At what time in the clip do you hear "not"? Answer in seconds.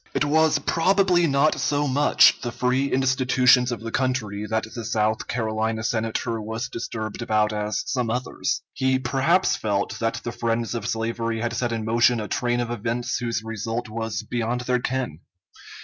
1.27-1.59